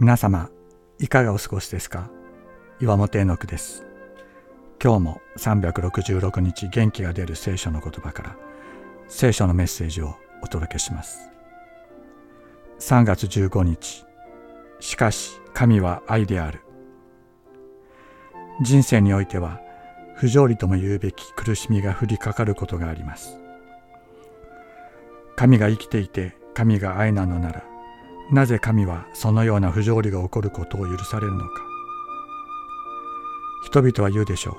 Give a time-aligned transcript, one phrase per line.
[0.00, 0.50] 皆様
[0.98, 2.10] いかがお過ごしですか？
[2.80, 3.86] 岩本絵の句です。
[4.82, 8.36] 今日も366日元気が出る聖書の言葉から
[9.06, 11.30] 聖書のメッセージをお届けします。
[12.80, 14.04] 3月15日
[14.80, 16.60] しかし神は愛である。
[18.62, 19.60] 人生においては
[20.16, 23.38] 不条理とも言うべき苦しみが降りかかることがあります。
[25.36, 27.62] 神が生きていて神が愛なのなら
[28.30, 31.62] なぜ神はそのような不条理が起こることを許されるのか。
[33.64, 34.54] 人々は言うでしょう。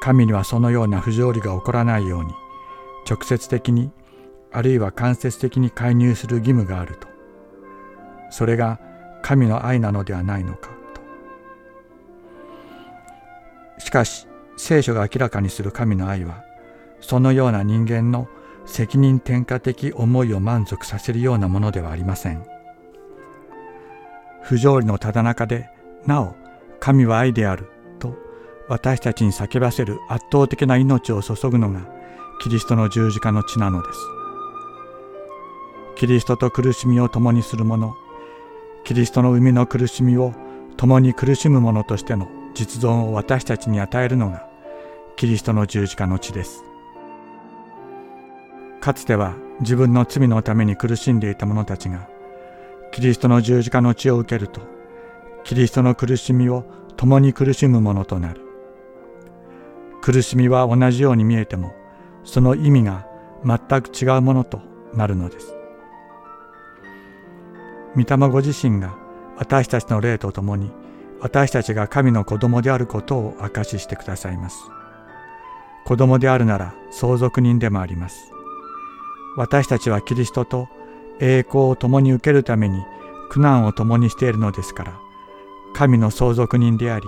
[0.00, 2.32] 神にはそのような不条理が起こらないように
[3.08, 3.90] 直接的に
[4.50, 7.08] あるいは間接的に介入する義務があると。
[8.30, 8.80] それが
[9.22, 11.00] 神の愛なのではないのかと。
[13.80, 14.26] しかし
[14.56, 16.44] 聖書が明らかにする神の愛は
[17.00, 18.28] そのような人間の
[18.66, 22.59] 責任転嫁的思いを満足させるようなものではありません。
[24.42, 25.68] 不条理のただ中で
[26.06, 26.34] なお
[26.80, 28.14] 神は愛であると
[28.68, 31.80] 私たちに叫ばせる圧倒的な命を注ぐのが
[32.42, 33.98] キリストの十字架の血なのです。
[35.96, 37.94] キリストと苦しみを共にする者、
[38.84, 40.32] キリストの生みの苦しみを
[40.78, 44.48] 共に苦しむ者としての実存を私たちに与えるのが
[45.16, 46.64] キリストの十字架の血です。
[48.80, 52.08] かつては自分の罪のために苦しんでいた者たちが
[52.92, 54.60] キリストの十字架の血を受けると、
[55.44, 56.64] キリストの苦しみを
[56.96, 58.40] 共に苦しむものとなる。
[60.02, 61.72] 苦しみは同じように見えても、
[62.24, 63.06] その意味が
[63.44, 64.60] 全く違うものと
[64.94, 65.54] なるのです。
[67.96, 68.96] 御霊ご自身が
[69.36, 70.70] 私たちの霊とともに
[71.20, 74.58] 私たちが神の子供であることを証ししてくださいます。
[75.84, 78.32] 子供であるなら相続人でもあります。
[79.36, 80.68] 私たちはキリストと
[81.20, 82.82] 栄光を共に受けるために
[83.30, 85.00] 苦難を共にしているのですから
[85.74, 87.06] 神の相続人であり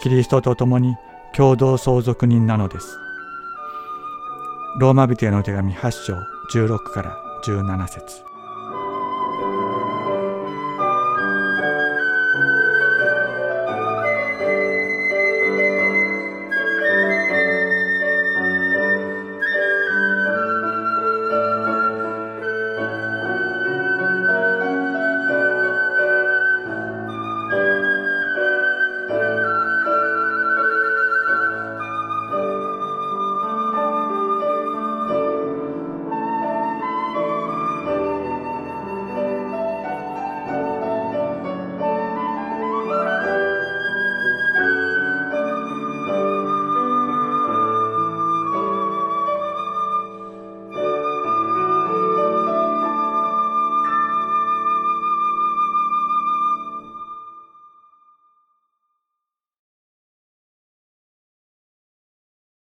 [0.00, 0.96] キリストと共に
[1.34, 2.98] 共同相続人なのです。
[4.76, 6.14] ローマ人への手紙8章
[6.52, 8.33] 16から17節。